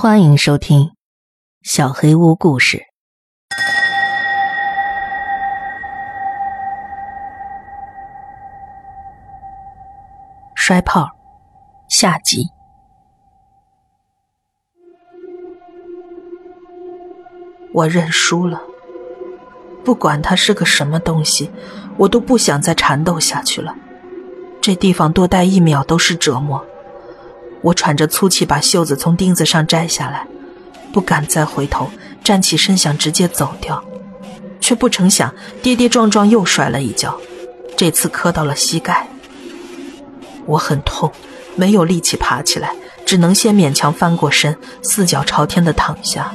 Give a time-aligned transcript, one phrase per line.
[0.00, 0.82] 欢迎收听
[1.64, 2.78] 《小黑屋故事》。
[10.54, 11.08] 摔炮
[11.88, 12.46] 下集。
[17.72, 18.62] 我认输了，
[19.84, 21.50] 不管它是个什么东西，
[21.96, 23.74] 我都不想再缠斗下去了。
[24.60, 26.64] 这地方多待一秒都是折磨。
[27.60, 30.26] 我喘着粗气，把袖子从钉子上摘下来，
[30.92, 31.90] 不敢再回头，
[32.22, 33.82] 站起身想直接走掉，
[34.60, 37.18] 却不成想跌跌撞撞又摔了一跤，
[37.76, 39.08] 这次磕到了膝盖。
[40.46, 41.12] 我很痛，
[41.56, 46.32] 没有力气爬起来，只能先勉强翻过身，四脚朝天的躺下。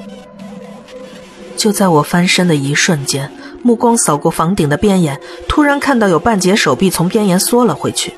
[1.56, 3.32] 就在我翻身的一瞬间，
[3.62, 8.14] 目光扫过房顶的边沿，突然看到有半截手臂从边沿缩了回去。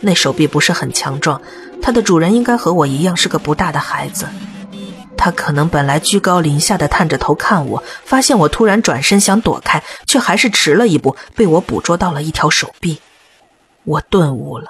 [0.00, 1.40] 那手臂不是很强壮，
[1.80, 4.26] 它的主人应该和我一样是个不大的孩子。
[5.18, 13.00] 他可能本来居高临下的探着头看我，发现我突然转身想躲开，却还是迟了一步，被我捕捉到了一条手臂。
[13.84, 14.68] 我顿悟了，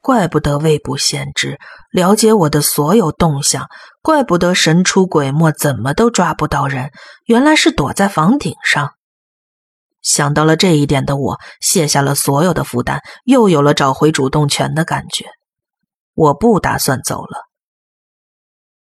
[0.00, 1.58] 怪不得未卜先知，
[1.90, 3.68] 了解我的所有动向，
[4.00, 6.90] 怪不得神出鬼没，怎么都抓不到人，
[7.26, 8.92] 原来是躲在房顶上。
[10.02, 15.26] 想到了这一点的我，卸下了所有的负担，又有了找回主动权的感觉。
[16.14, 17.48] 我不打算走了。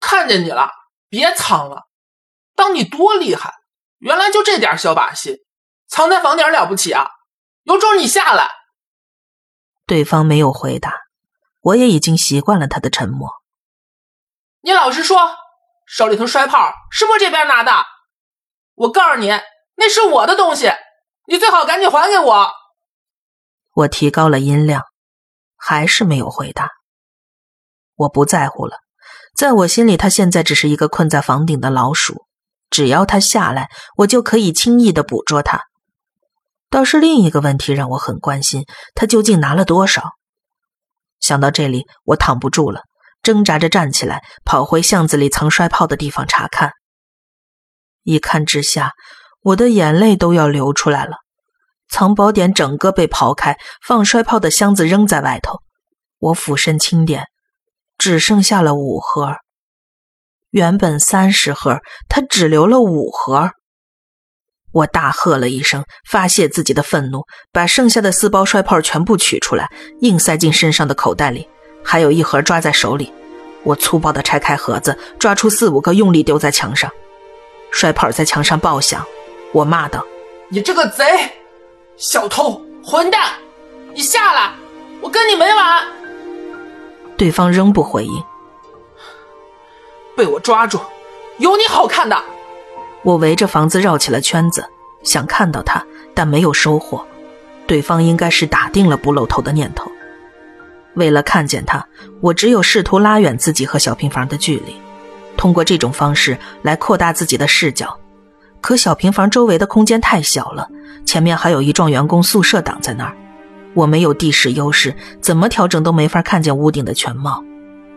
[0.00, 0.70] 看见你了，
[1.08, 1.84] 别藏了，
[2.54, 3.54] 当你多厉害！
[3.98, 5.46] 原来就这点小把戏，
[5.86, 7.08] 藏在房顶了不起啊？
[7.62, 8.50] 有种你下来！
[9.86, 10.92] 对方没有回答，
[11.60, 13.30] 我也已经习惯了他的沉默。
[14.60, 15.36] 你老实说，
[15.86, 17.72] 手里头摔炮是不是这边拿的？
[18.74, 19.28] 我告诉你，
[19.76, 20.70] 那是我的东西。
[21.26, 22.52] 你最好赶紧还给我！
[23.72, 24.82] 我提高了音量，
[25.56, 26.70] 还是没有回答。
[27.96, 28.76] 我不在乎了，
[29.36, 32.24] 在我心里，他现在只是一个困在房顶的老鼠。
[32.70, 35.62] 只要他下来，我就可以轻易的捕捉他。
[36.70, 40.12] 倒是另一个问题让我很关心：他究竟拿了多少？
[41.20, 42.82] 想到这里，我躺不住了，
[43.22, 46.72] 挣扎着站起来，跑回巷子里藏摔炮的地方查看。
[48.02, 48.92] 一看之下。
[49.44, 51.18] 我的眼泪都要流出来了，
[51.90, 55.60] 藏宝点整个被刨开，放摔炮的箱子扔在外头。
[56.18, 57.26] 我俯身轻点，
[58.04, 59.36] 只剩下了五盒。
[60.50, 63.52] 原本三十盒，他只留了五盒。
[64.72, 69.70] 我大喝了一声，发泄自己的愤怒，把剩下的四包摔炮全部取出来，
[70.02, 71.48] 硬塞进身上的口袋里，
[71.82, 73.10] 还有一盒抓在手里。
[73.62, 76.92] 我粗暴地拆开盒子，抓出四五个，用力丢在墙上，
[77.70, 79.02] 摔炮在墙上爆响。
[79.50, 80.04] 我骂道
[80.52, 81.06] ：“你这个贼，
[81.96, 83.32] 小偷，混蛋！
[83.94, 84.52] 你下来，
[85.00, 85.88] 我跟你没完！”
[87.16, 88.24] 对方仍不回应。
[90.16, 90.80] 被我抓住，
[91.38, 92.16] 有你好看的！
[93.02, 94.64] 我围着房子绕起了圈子，
[95.02, 97.04] 想看到他，但没有收获。
[97.66, 99.90] 对方应该是打定了不露头的念头。
[100.94, 101.84] 为了看见他，
[102.20, 104.76] 我只有试图拉远自己和小平房的距离，
[105.36, 107.98] 通过这种方式来扩大自己的视角。
[108.60, 110.68] 可小平房周围的空间太小了，
[111.04, 113.16] 前面还有一幢员工宿舍挡在那儿，
[113.74, 117.44] 我没有地势优势，怎么调整都没法看见屋顶的全貌，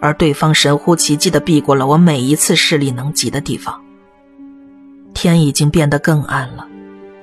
[0.02, 3.80] 而对方神乎其技地避过了我每一次视力能及的地方。
[5.14, 6.68] 天已经变得更暗了，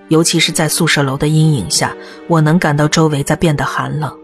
[0.09, 1.95] 尤其是在宿舍楼的阴影下，
[2.29, 4.17] 我能感到周围在变得寒冷。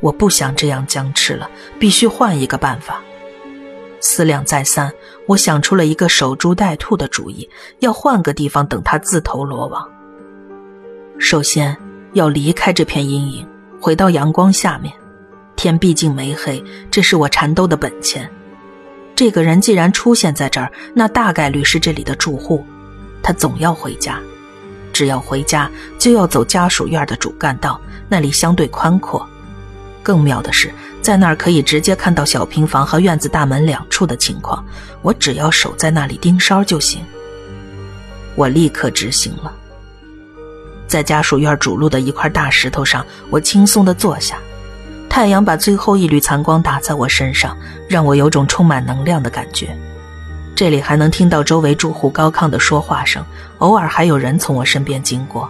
[0.00, 3.00] 我不想这样僵持了，必须换一个办法。
[4.00, 4.92] 思量再三，
[5.26, 7.48] 我想出了一个守株待兔的主意，
[7.78, 9.88] 要换个地方等他自投罗网。
[11.18, 11.74] 首先
[12.14, 13.46] 要离开这片阴影，
[13.80, 14.92] 回到阳光下面。
[15.54, 18.28] 天毕竟没黑，这是我缠斗的本钱。
[19.14, 22.64] 这个人既然出现在这儿，那大概率是这里的住户，
[23.22, 24.18] 他总要回家。
[24.92, 29.28] 只要回家，就要走家属院的主干道，那里相对宽阔。
[30.02, 30.72] 更妙的是。
[31.02, 34.64] 在那儿可以直接看到小平房和院子大门两处的情况，
[35.02, 37.02] 我只要守在那里盯梢就行。
[38.36, 39.54] 我立刻执行了。
[40.86, 44.36] 在家属院主路的一块大石头上，我轻松地坐下，
[45.08, 47.56] 太阳把最后一缕残光打在我身上，
[47.88, 49.76] 让我有种充满能量的感觉。
[50.54, 53.24] 这里还能听到周围住户高亢的说话声，
[53.58, 55.48] 偶尔还有人从我身边经过。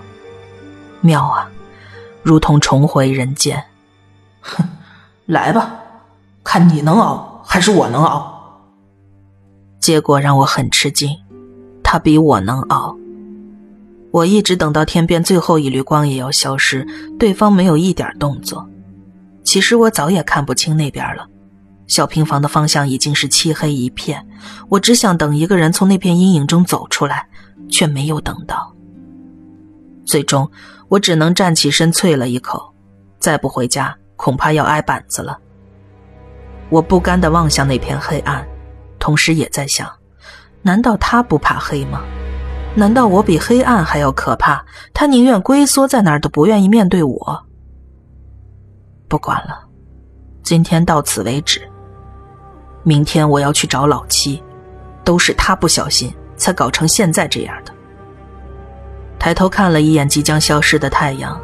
[1.00, 1.48] 妙啊，
[2.22, 3.62] 如同重回人间。
[4.40, 4.66] 哼。
[5.26, 5.74] 来吧，
[6.42, 8.30] 看你能熬还是我能熬。
[9.80, 11.16] 结果让我很吃惊，
[11.82, 12.94] 他比我能熬。
[14.14, 16.86] 我一直等到天边最后一缕光也要消失，
[17.18, 18.64] 对方没有一点动作。
[19.42, 21.26] 其实我早也看不清那边了，
[21.88, 24.24] 小平房的方向已经是漆黑一片，
[24.68, 27.26] 我只想等一个人从那片阴影中走出来，
[27.68, 28.72] 却没有等到。
[30.06, 30.48] 最终，
[30.88, 32.72] 我只能站起身啐了一口，
[33.18, 35.36] 再不回家恐怕要挨板子了。
[36.70, 38.46] 我不甘地望向那片黑暗，
[39.00, 39.90] 同时也在想：
[40.62, 42.00] 难道他不怕黑吗？
[42.76, 44.64] 难道我比黑暗还要可怕？
[44.92, 47.46] 他宁愿龟缩在那儿，都不愿意面对我。
[49.06, 49.60] 不管了，
[50.42, 51.62] 今天到此为止。
[52.82, 54.42] 明天我要去找老七，
[55.04, 57.72] 都是他不小心才搞成现在这样的。
[59.20, 61.40] 抬头看了一眼即将消失的太阳，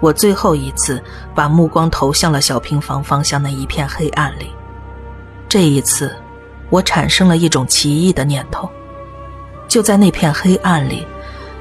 [0.00, 1.00] 我最后一次
[1.34, 4.50] 把目光投向了小平房方向那一片黑暗里。
[5.46, 6.16] 这一次，
[6.70, 8.68] 我产生了一种奇异的念头。
[9.70, 11.06] 就在那片黑暗里，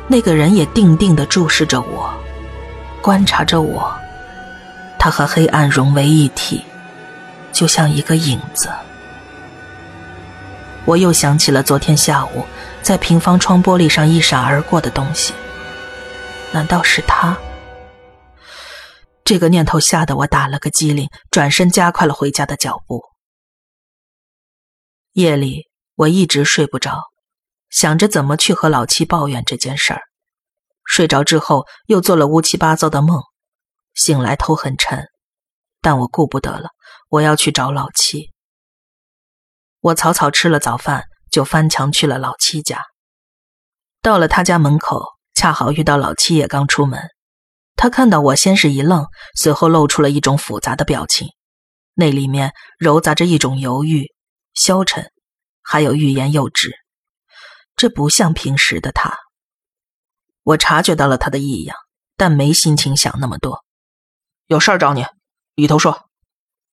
[0.07, 2.11] 那个人也定定地注视着我，
[3.03, 3.95] 观察着我。
[4.97, 6.65] 他和黑暗融为一体，
[7.53, 8.67] 就像一个影子。
[10.85, 12.43] 我又想起了昨天下午
[12.81, 15.31] 在平房窗玻璃上一闪而过的东西，
[16.51, 17.37] 难道是他？
[19.23, 23.03] 这个念头吓得我打了个激灵，转身加快了回家的脚步。
[25.13, 27.03] 夜里我一直睡不着，
[27.69, 30.01] 想着怎么去和老七抱怨这件事儿。
[30.83, 33.21] 睡着之后又做了乌七八糟的梦，
[33.93, 35.07] 醒来头很沉，
[35.81, 36.69] 但我顾不得了，
[37.09, 38.31] 我要去找老七。
[39.81, 42.83] 我草草吃了早饭，就翻墙去了老七家。
[44.01, 45.03] 到了他家门口，
[45.35, 46.99] 恰好遇到老七也刚出门。
[47.75, 49.05] 他看到我，先是一愣，
[49.35, 51.29] 随后露出了一种复杂的表情，
[51.93, 54.11] 那里面揉杂着一种犹豫、
[54.53, 55.11] 消沉，
[55.61, 56.73] 还有欲言又止。
[57.79, 59.17] 这不像平时的他。
[60.43, 61.77] 我察觉到了他的异样，
[62.17, 63.63] 但没心情想那么多。
[64.47, 65.05] 有事儿找你，
[65.55, 66.09] 里头说。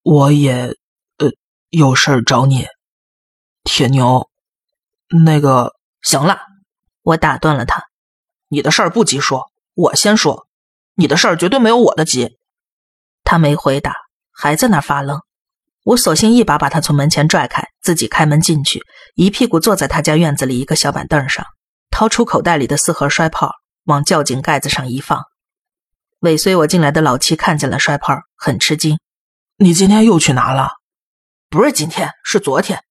[0.02, 0.74] 我也，
[1.18, 1.30] 呃，
[1.70, 2.66] 有事儿找你。
[3.62, 4.28] 铁牛，
[5.24, 6.40] 那个行了，
[7.02, 7.84] 我打断了他。
[8.48, 10.48] 你的事儿不急说，我先说。
[10.96, 12.36] 你的事儿绝对没有我的急。
[13.22, 13.94] 他没回答，
[14.32, 15.20] 还在那发愣。
[15.84, 18.82] 我索性一把把他从门前拽开，自己开门进去，
[19.16, 21.46] 一屁股坐在他家院子里一个小板凳上，
[21.90, 23.50] 掏出口袋里的四盒摔炮，
[23.84, 25.24] 往窖井盖子上一放。
[26.18, 28.98] 尾随我进来的老七看见了摔炮，很吃惊
[29.56, 30.68] ：“你今天又去拿了？
[31.48, 32.82] 不是今天，是昨天。”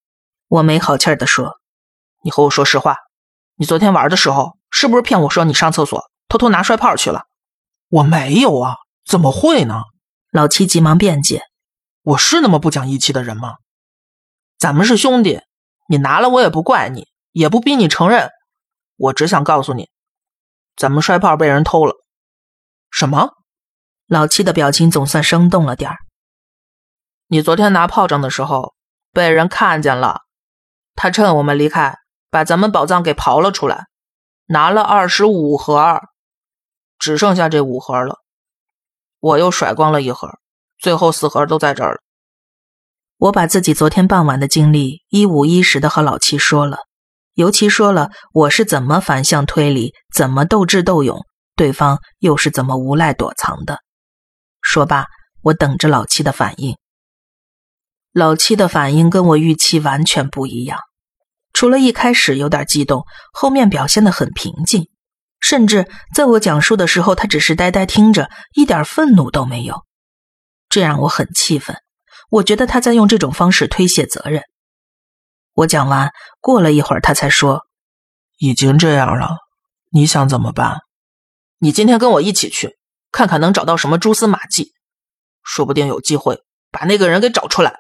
[0.50, 1.60] 我没好气儿地说
[2.26, 2.98] ：“你和我说实话，
[3.58, 7.26] 你昨天玩的时候是不是骗我说你上厕所偷偷拿摔炮去了？
[7.90, 9.84] 我没有啊，怎么会呢？”
[10.34, 11.44] 老七急忙辩解
[12.02, 13.58] ：“我是那么不讲义气的人吗？
[14.58, 15.42] 咱们是兄弟，
[15.88, 18.30] 你拿了我也不怪你，也不逼你承认。
[18.96, 19.90] 我只想告诉你，
[20.76, 21.96] 咱们摔炮被人偷了。”
[22.92, 23.34] 什么？
[24.08, 25.98] 老七的表情总算生动了点儿。
[27.28, 28.76] 你昨天拿炮仗的时候
[29.12, 30.22] 被人看见了。
[30.96, 31.98] 他趁我们离开，
[32.30, 33.88] 把咱们宝藏给刨了出来，
[34.46, 36.00] 拿了二十五盒，
[37.00, 38.20] 只剩下这五盒了。
[39.20, 40.40] 我又甩光了一盒，
[40.78, 42.02] 最后四盒都在这儿了。
[43.18, 46.80] 我把自己昨天傍晚的经历一五一十的和老七说了，
[47.34, 51.26] 尤其说了我是怎么反向推理，怎么斗智斗勇，
[51.56, 53.80] 对方又是怎么无赖躲藏的。
[54.62, 55.06] 说罢，
[55.42, 56.76] 我等着老七的反应。
[58.12, 60.80] 老七的反应跟我预期完全不一样，
[61.54, 64.90] 除了一开始有点激动，后面表现得很平静，
[65.40, 69.84] 甚至在我讲述的时候，他只是呆呆听着，一点愤怒都没有。
[70.70, 71.78] 这让我很气愤，
[72.30, 74.44] 我觉得他在用这种方式推卸责任。
[75.54, 77.66] 我讲完，过了一会儿，他才说
[78.38, 79.38] ：“已经这样了，
[79.92, 80.80] 你想怎么办？
[81.60, 82.78] 你今天跟我一起去，
[83.12, 84.74] 看看能找到什么蛛丝马迹，
[85.44, 87.80] 说不定有机会把那个人给找出来。”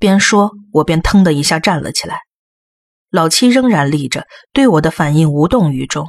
[0.00, 2.20] 边说，我边腾的一下站了起来。
[3.10, 6.06] 老七仍然立着，对我的反应无动于衷。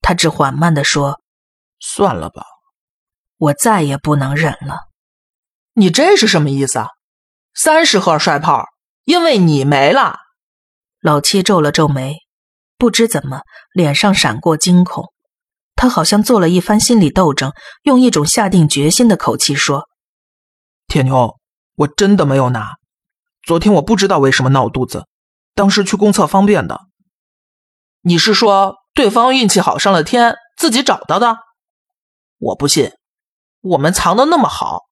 [0.00, 1.20] 他只缓慢地说
[1.78, 2.44] ：“算了吧。”
[3.36, 4.88] 我再也不能忍了。
[5.78, 6.88] 你这是什么意思啊？
[7.54, 8.64] 三十盒摔炮，
[9.04, 10.16] 因为你没了。
[11.00, 12.16] 老七皱了皱眉，
[12.76, 13.42] 不知怎么
[13.72, 15.12] 脸上闪过惊恐。
[15.76, 17.52] 他好像做了一番心理斗争，
[17.84, 19.88] 用一种下定决心的口气说
[20.88, 21.36] ：“铁牛，
[21.76, 22.72] 我真的没有拿。”
[23.46, 25.06] 昨天我不知道为什么闹肚子，
[25.54, 26.80] 当时去公厕方便的。
[28.00, 31.36] 你是说对方运气好上了天，自己找到的？
[32.38, 32.90] 我不信，
[33.60, 34.87] 我们藏的那么好。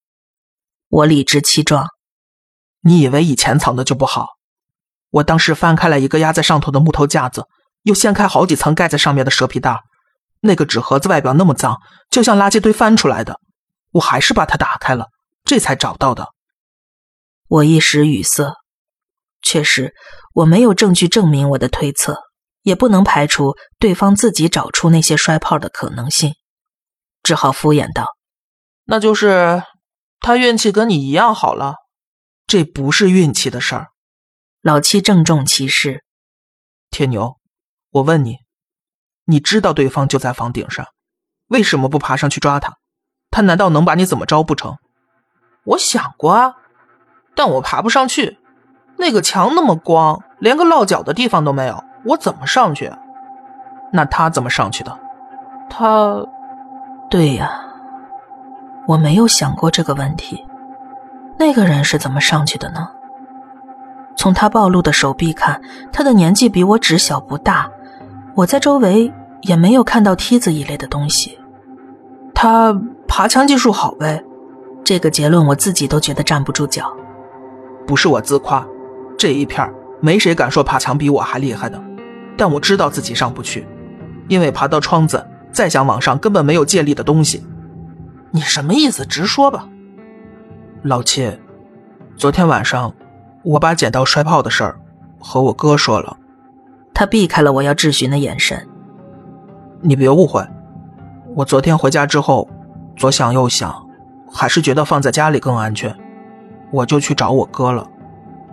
[0.89, 1.89] 我理直气壮。
[2.81, 4.29] 你以为以前藏的就不好？
[5.11, 7.47] 我当时翻开了一个压在上头的木头架子，
[7.83, 9.81] 又掀开好几层盖在上面的蛇皮袋，
[10.41, 13.41] 那个纸盒子外表那么脏，就像垃圾堆翻出来的。
[13.93, 15.07] 我还是把它打开了，
[15.45, 16.29] 这才找到的。
[17.49, 18.55] 我一时语塞。
[19.43, 19.95] 确实，
[20.35, 22.19] 我没有证据证明我的推测，
[22.63, 26.35] 也不能排除对方自己找出那些摔炮的可能性，
[27.23, 28.09] 只好敷衍道
[28.85, 29.63] ：“那就是
[30.21, 31.77] 他运气跟你一样好了。
[32.47, 33.89] 这不是运气的事儿。”
[34.63, 36.05] 老七郑重其事
[36.91, 37.37] ：“铁牛，
[37.91, 38.39] 我问你，
[39.25, 40.87] 你知道对方就在房顶上，
[41.49, 42.77] 为什么不爬上去抓他？
[43.31, 44.77] 他难道能把你怎么着不成？”
[45.65, 46.55] 我想过啊，
[47.35, 48.39] 但我爬不上去。
[48.99, 52.93] 那个墙那么光，连个落脚的地方都没有，我怎么上去？
[53.93, 54.99] 那他怎么上去的？
[55.69, 56.25] 他，
[57.11, 57.66] 对呀，
[58.87, 60.45] 我没有想过这个问题。
[61.39, 62.89] 那个人是怎么上去的呢？
[64.17, 65.61] 从他暴露的手臂看，
[65.93, 67.71] 他的年纪比我只小不大。
[68.35, 69.13] 我在周围
[69.43, 71.39] 也没有看到梯子一类的东西。
[72.35, 72.75] 他
[73.07, 74.23] 爬墙技术好呗。
[74.85, 76.91] 这个结论我自己都觉得站不住脚。
[77.87, 78.65] 不是我自夸，
[79.19, 79.69] 这一片
[80.01, 81.83] 没谁敢说爬墙比我还厉害的。
[82.37, 83.67] 但我知道自己上不去，
[84.29, 87.45] 因为爬到窗子，再想往上根本没有借力的东西。
[88.37, 89.07] 你什么意思？
[89.07, 89.67] 直说吧。
[90.83, 91.41] 老七，
[92.19, 92.93] 昨天晚上
[93.43, 94.79] 我把捡到摔炮的事儿
[95.19, 96.19] 和我哥说了。
[96.93, 98.69] 他避开了我要质询的眼神。
[99.81, 100.47] 你别误会，
[101.35, 102.47] 我昨天回家之后
[102.95, 103.75] 左想右想。
[104.31, 105.97] 还是觉得放在家里更安全，
[106.71, 107.87] 我就去找我哥了。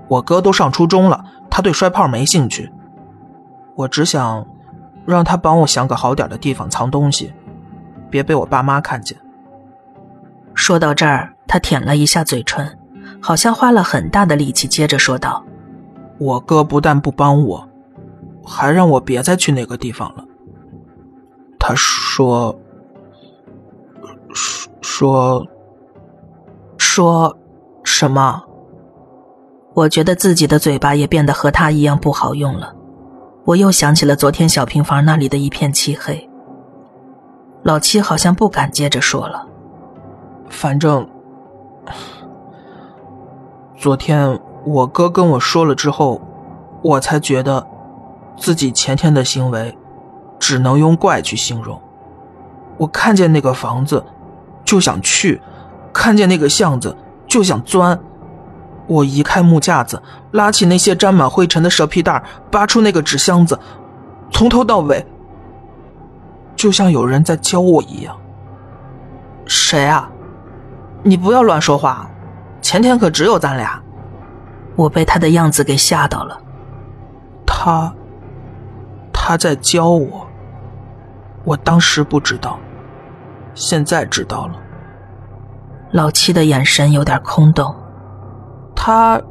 [0.07, 2.71] 我哥都上初中了，他对摔炮没兴趣。
[3.75, 4.47] 我只想
[5.05, 7.33] 让他帮我想个好点的地方藏东西，
[8.09, 9.17] 别被我爸妈看见。
[10.53, 12.77] 说到这儿，他舔了一下嘴唇，
[13.21, 15.43] 好像花了很大的力气，接着说道
[16.19, 17.67] ：“我哥不但不帮我，
[18.45, 20.23] 还让我别再去那个地方了。
[21.59, 22.55] 他说，
[24.81, 25.45] 说。”
[26.77, 27.35] 说
[27.83, 28.43] 什么？
[29.73, 32.71] 我觉得自己的嘴巴也变得和他一样不好用了。
[33.45, 36.29] 我又想起了昨天小平房那里的一片漆黑。
[37.63, 39.47] 老七好像不敢接着说了。
[40.53, 41.05] 反正，
[43.75, 46.21] 昨天我哥跟我说了之后，
[46.81, 47.67] 我才觉得
[48.37, 49.77] 自己前天的行为
[50.39, 51.81] 只能用怪去形容。
[52.77, 54.05] 我看见那个房子，
[54.63, 55.41] 就想去。
[55.91, 56.95] 看见那个巷子
[57.27, 57.99] 就想钻，
[58.87, 63.59] 我移开木架子，拉起那些沾满灰尘的蛇皮袋，扒出那个纸箱子，
[64.31, 65.05] 从头到尾，
[66.55, 68.15] 就像有人在教我一样。
[69.45, 70.09] 谁啊？
[71.03, 72.09] 你不要乱说话，
[72.61, 73.81] 前天可只有咱俩。
[74.75, 76.41] 我被他的样子给吓到了。
[77.45, 77.93] 他，
[79.11, 80.25] 他在教我。
[81.43, 82.57] 我当时不知道，
[83.53, 84.53] 现在知道了。
[85.91, 87.75] 老七的眼神有点空洞。
[88.75, 89.21] 他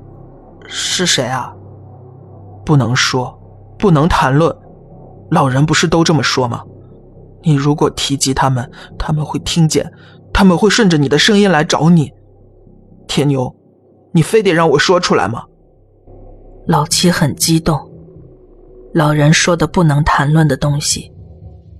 [0.66, 1.52] 是谁啊？
[2.64, 3.36] 不能说，
[3.78, 4.54] 不能谈论。
[5.30, 6.62] 老人不是都这么说吗？
[7.42, 9.90] 你如果提及他们，他们会听见，
[10.42, 12.12] 他们会顺着你的声音来找你。
[13.06, 13.54] 铁牛，
[14.12, 15.44] 你非得让我说出来吗？
[16.66, 17.78] 老七很激动。
[18.92, 21.12] 老人说的不能谈论的东西，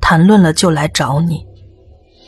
[0.00, 1.44] 谈论了就来找你。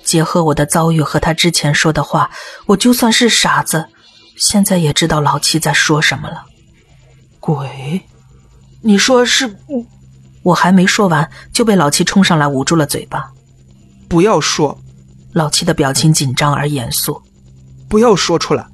[0.03, 2.29] 结合我的遭遇和他之前说的话，
[2.67, 3.87] 我就算是傻子，
[4.37, 6.47] 现在也知道老七在说什么了。
[7.39, 8.03] 鬼，
[8.83, 9.57] 你说是？
[10.43, 13.31] 我还没说完，就被老七冲上来捂住了嘴巴。
[14.09, 14.77] 不要说。
[15.35, 17.21] 老七的表情紧张而严肃。
[17.89, 18.65] 不要说出来。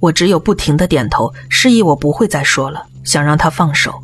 [0.00, 4.02] 我只有不停的点头，示意我不会再说了，想让他放手。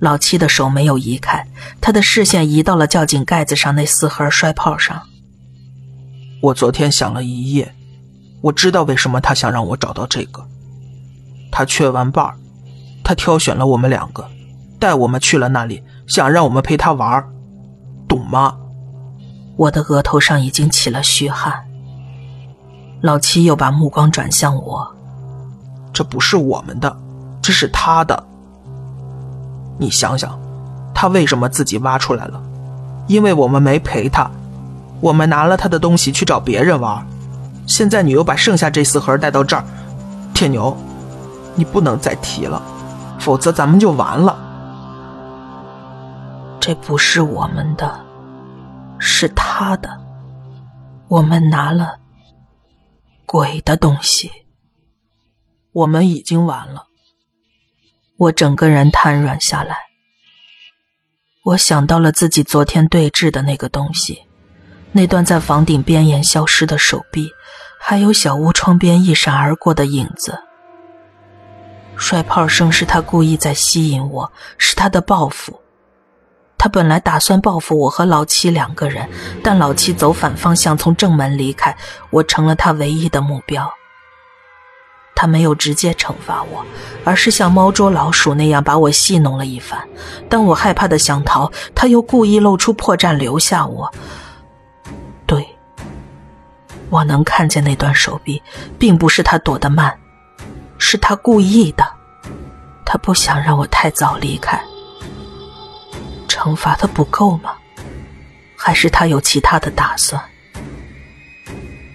[0.00, 1.46] 老七的手没有移开，
[1.80, 5.00] 他的视线移到了窖井盖子上那四盒摔炮上。
[6.40, 7.74] 我昨天想了一夜，
[8.40, 10.44] 我知道为什么他想让我找到这个。
[11.52, 12.34] 他缺完伴儿，
[13.04, 14.28] 他挑选了我们两个，
[14.80, 17.24] 带我们去了那里，想让我们陪他玩
[18.08, 18.56] 懂吗？
[19.58, 21.64] 我的额头上已经起了虚汗。
[23.00, 24.88] 老七又把目光转向我，
[25.92, 26.96] 这不是我们的，
[27.42, 28.24] 这是他的。
[29.76, 30.38] 你想想，
[30.94, 32.40] 他为什么自己挖出来了？
[33.08, 34.30] 因为我们没陪他，
[35.00, 37.04] 我们拿了他的东西去找别人玩。
[37.66, 39.64] 现在你又把剩下这四盒带到这儿，
[40.32, 40.76] 铁牛，
[41.56, 42.62] 你不能再提了，
[43.18, 44.38] 否则咱们就完了。
[46.60, 48.00] 这不是我们的，
[49.18, 50.00] 是他的。
[51.08, 51.98] 我们拿了
[53.26, 54.30] 鬼的东西，
[55.72, 56.86] 我们已经完了。
[58.16, 59.76] 我整个人瘫软下来。
[61.42, 64.22] 我想到了自己昨天对峙的那个东西，
[64.92, 67.28] 那段在房顶边沿消失的手臂，
[67.80, 70.38] 还有小屋窗边一闪而过的影子。
[71.96, 75.60] 摔炮声是他故意在吸引我，是他的报复。
[76.58, 79.08] 他本来打算报复我和老七两个人，
[79.44, 81.74] 但老七走反方向从正门离开，
[82.10, 83.72] 我成了他唯一的目标。
[85.14, 86.64] 他没有直接惩罚我，
[87.04, 89.80] 而是像猫捉老鼠那样把我戏弄了一番。
[90.28, 93.92] 当我害怕的想逃，他又故意露出破绽留下我。
[95.26, 95.48] 对，
[96.88, 98.40] 我能看见那段手臂，
[98.78, 99.96] 并不是他躲得慢，
[100.76, 101.84] 是他故意的。
[102.84, 104.60] 他不想让我太早离开。
[106.38, 107.56] 惩罚的不够吗？
[108.54, 110.22] 还是他有其他的打算？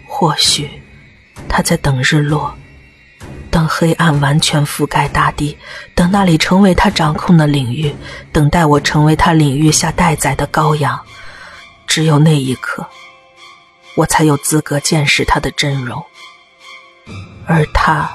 [0.05, 0.69] 或许
[1.47, 2.53] 他在等日落，
[3.49, 5.57] 等黑暗完全覆盖大地，
[5.95, 7.95] 等那里成为他掌控的领域，
[8.33, 10.99] 等待我成为他领域下待宰的羔羊。
[11.87, 12.85] 只有那一刻，
[13.95, 16.03] 我才有资格见识他的真容。
[17.45, 18.09] 而他，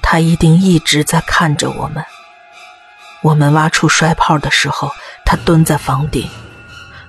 [0.00, 2.02] 他一定一直在看着我们。
[3.22, 4.90] 我们挖出摔炮的时候。
[5.30, 6.26] 他蹲在房顶，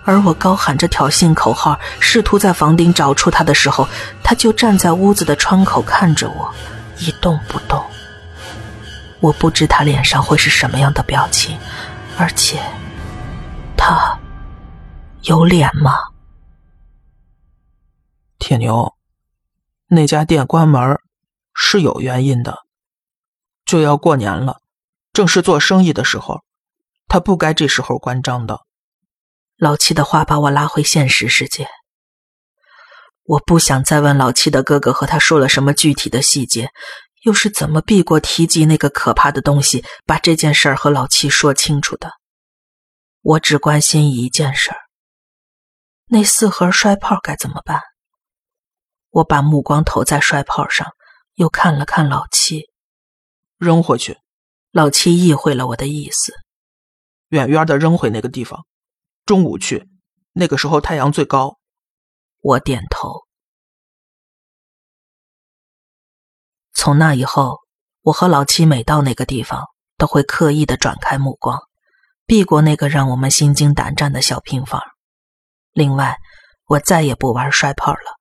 [0.03, 3.87] 而我高喊着挑衅口号，试图在房顶找出他的时候，
[4.21, 6.53] 他就站在屋子的窗口看着我，
[6.97, 7.81] 一动不动。
[9.21, 11.57] 我不知他脸上会是什么样的表情，
[12.17, 12.61] 而且，
[13.77, 14.19] 他
[15.21, 15.93] 有脸吗？
[18.37, 18.95] 铁牛，
[19.87, 20.99] 那家店关门
[21.53, 22.65] 是有原因的，
[23.63, 24.59] 就要过年了，
[25.19, 26.45] 正是做生意的时候。
[27.09, 28.61] 他不该这时候关张的。
[29.57, 31.67] 老七的话把我拉回现实世界。
[33.23, 36.71] 我不想再问老七的哥哥和他说了什么具体的细节，
[37.23, 42.13] 又是怎么避过提及那个可怕的东西，把这件事儿和老七说清楚的。
[43.21, 44.77] 我只关心一件事儿：
[46.05, 47.81] 那四盒摔炮该怎么办？
[49.09, 50.93] 我把目光投在摔炮上，
[51.33, 52.69] 又看了看老七，
[53.57, 54.17] 扔回去。
[54.79, 56.33] 老七意会了我的意思。
[57.27, 58.65] 远远的扔回那个地方，
[59.25, 59.89] 中午去，
[60.31, 61.57] 那个时候太阳最高。
[62.39, 63.25] 我点头。
[66.74, 67.57] 从那以后，
[68.03, 69.65] 我和老七每到那个地方，
[69.98, 71.59] 都会刻意的转开目光，
[72.25, 74.81] 避过那个让我们心惊胆战的小平房。
[75.74, 76.18] 另外，
[76.68, 78.18] 我再也不玩摔炮了。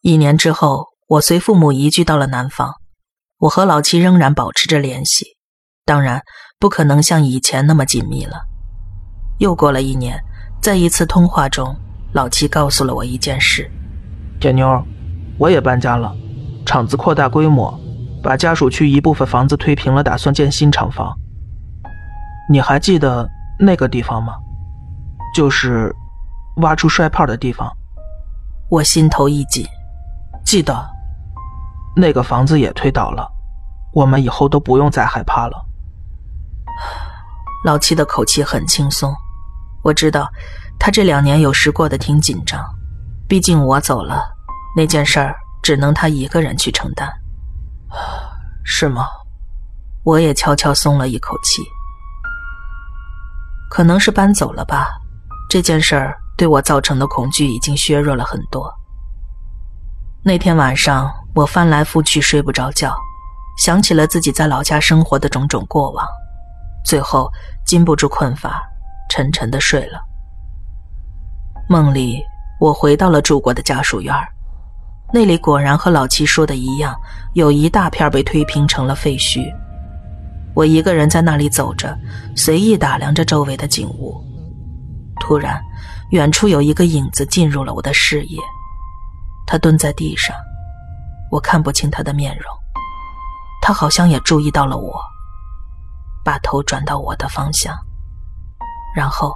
[0.00, 2.79] 一年之后，我随父母移居到了南方，
[3.40, 5.36] 我和老七仍然保持着联系，
[5.84, 6.22] 当然。
[6.60, 8.42] 不可能像以前那么紧密了。
[9.38, 10.22] 又过了一年，
[10.60, 11.74] 在一次通话中，
[12.12, 13.70] 老七告诉了我一件事：
[14.38, 14.84] 铁妞，
[15.38, 16.14] 我也搬家了，
[16.66, 17.74] 厂子扩大规模，
[18.22, 21.16] 把家属区一部分房子推平了，打算建新厂房。
[22.50, 23.26] 你还记得
[23.58, 24.34] 那个地方吗？
[25.34, 25.90] 就是
[26.56, 27.66] 挖出摔炮的地方。
[28.68, 29.66] 我心头一紧，
[30.44, 30.86] 记得，
[32.00, 33.30] 那个房子也推倒了，
[33.92, 35.66] 我们以后都不用再害怕了。
[37.64, 39.14] 老七的口气很轻松，
[39.84, 40.28] 我知道
[40.78, 42.64] 他这两年有时过得挺紧张，
[43.28, 44.22] 毕竟我走了，
[44.74, 47.06] 那件事儿只能他一个人去承担，
[48.64, 49.06] 是吗？
[50.02, 51.62] 我也悄悄松了一口气。
[53.68, 54.88] 可能是搬走了吧，
[55.50, 58.72] 这件事儿对我造成的恐惧已经削弱了很多。
[60.24, 62.94] 那天晚上，我翻来覆去睡不着觉，
[63.58, 66.06] 想起了自己在老家生活的种种过往。
[66.84, 67.30] 最后
[67.64, 68.62] 禁不住困乏，
[69.08, 70.00] 沉沉的睡了。
[71.68, 72.20] 梦里，
[72.58, 74.14] 我回到了住过的家属院
[75.12, 76.96] 那里果然和老七说的一样，
[77.34, 79.44] 有一大片被推平成了废墟。
[80.54, 81.96] 我一个人在那里走着，
[82.34, 84.20] 随意打量着周围的景物。
[85.20, 85.60] 突然，
[86.10, 88.38] 远处有一个影子进入了我的视野，
[89.46, 90.34] 他蹲在地上，
[91.30, 92.44] 我看不清他的面容，
[93.62, 95.00] 他好像也注意到了我。
[96.22, 97.74] 把头转到我的方向，
[98.94, 99.34] 然后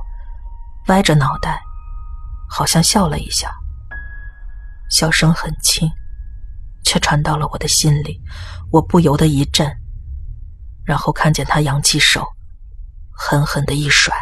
[0.89, 1.63] 歪着脑袋，
[2.49, 3.51] 好像笑了一下。
[4.91, 5.91] 笑声很轻，
[6.85, 8.21] 却传到了我的心里。
[8.71, 9.67] 我不由得一震，
[10.85, 12.27] 然后看见他扬起手，
[13.17, 14.15] 狠狠的一甩。